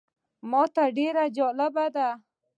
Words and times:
ماته 0.49 0.83
ډېر 0.97 1.15
جالبه 1.37 1.85
دی. 1.95 2.09